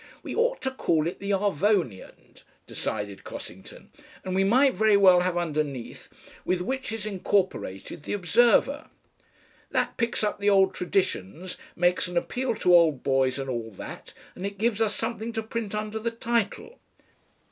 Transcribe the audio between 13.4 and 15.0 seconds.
all that, and it gives us